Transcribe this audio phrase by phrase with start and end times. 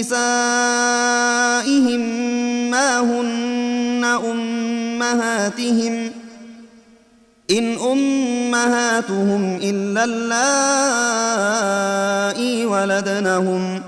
[0.00, 2.00] نسائهم
[2.70, 6.10] ما هن أمهاتهم
[7.50, 10.04] إن أمهاتهم إلا
[12.28, 13.82] اللائي ولدنهم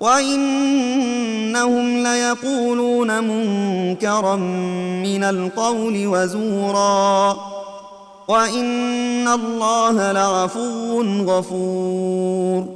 [0.00, 4.36] وإنهم ليقولون منكرا
[5.06, 7.36] من القول وزورا
[8.28, 12.75] وإن الله لعفو غفور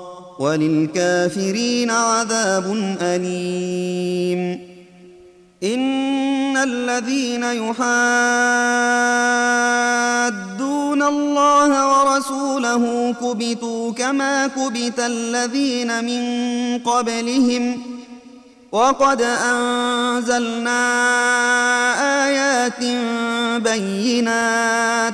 [0.39, 4.59] وللكافرين عذاب أليم.
[5.63, 7.81] إن الذين يحادون
[11.03, 16.23] الله ورسوله كبتوا كما كبت الذين من
[16.79, 17.81] قبلهم.
[18.71, 20.81] وقد أنزلنا
[22.27, 22.83] آيات
[23.63, 25.13] بينات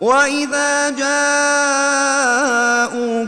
[0.00, 1.76] واذا جاءوك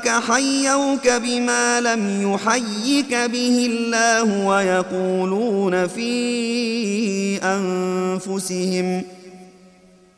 [0.08, 9.02] حيوك بما لم يحيك به الله ويقولون في انفسهم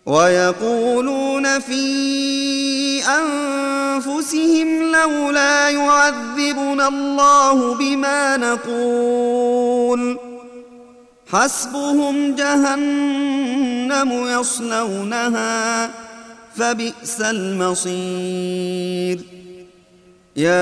[0.07, 10.19] ويقولون في انفسهم لولا يعذبنا الله بما نقول
[11.33, 15.91] حسبهم جهنم يصلونها
[16.57, 19.21] فبئس المصير.
[20.37, 20.53] يا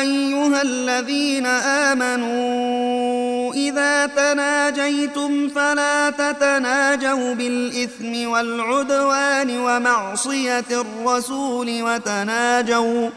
[0.00, 13.10] أيها الذين آمنوا إذا تناجيتم فلا تتناجوا بالإثم والعدوان ومعصية الرسول وتناجوا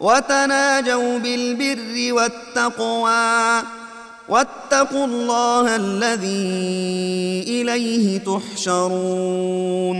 [0.00, 3.62] وتناجوا بالبر والتقوى.
[4.30, 9.98] واتقوا الله الذي إليه تحشرون.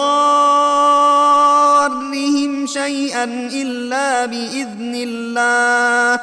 [2.67, 6.21] شيئا إلا بإذن الله.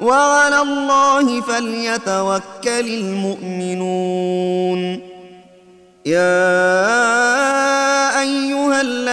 [0.00, 4.80] وعلى الله فليتوكل المؤمنون.
[6.06, 7.65] يا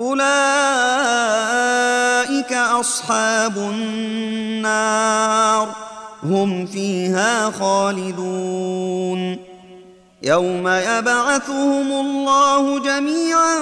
[0.00, 0.24] أولئك
[2.52, 5.68] أصحاب النار.
[6.22, 9.38] هم فيها خالدون.
[10.22, 13.56] يوم يبعثهم الله جميعا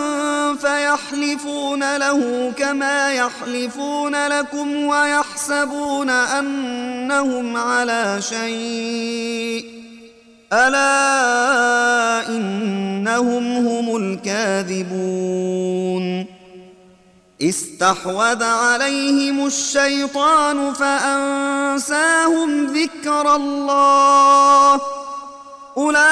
[0.54, 9.81] فيحلفون له كما يحلفون لكم ويحسبون أنهم على شيء.
[10.52, 15.52] ألا إنهم هم الكاذبون
[17.42, 24.80] استحوذ عليهم الشيطان فأنساهم ذكر الله
[25.76, 26.06] أولئك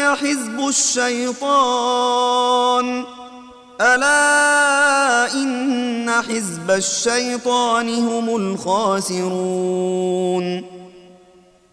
[0.00, 2.06] حزب الشيطان
[3.80, 9.96] ألا إن حزب الشيطان هم الخاسرون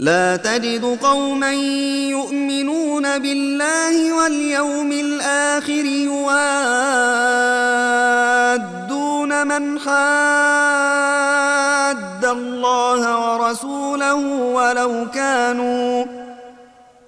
[0.00, 1.52] لا تجد قوما
[2.10, 6.26] يؤمنون بالله واليوم الآخر يوادون
[9.46, 9.94] من حاد
[12.24, 14.14] الله ورسوله
[14.54, 16.04] ولو كانوا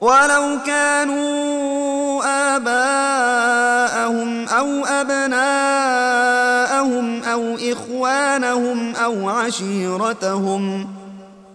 [0.01, 2.23] ولو كانوا
[2.57, 5.43] آباءهم أو أبناءهم
[7.23, 11.02] أو إخوانهم أو عشيرتهم ۖ.